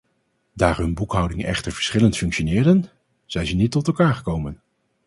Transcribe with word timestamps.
Daar 0.53 0.77
hun 0.77 0.93
boekhoudingen 0.93 1.45
echter 1.45 1.71
verschillend 1.71 2.17
functioneerden, 2.17 2.83
zijn 3.25 3.45
ze 3.47 3.55
niet 3.55 3.71
tot 3.71 3.87
elkaar 3.87 4.13
gekomen. 4.15 4.61